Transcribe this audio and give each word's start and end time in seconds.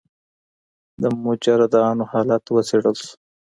د 1.01 1.03
مجردانو 1.23 2.03
حالت 2.11 2.43
وڅیړل 2.53 2.95
سو. 3.05 3.13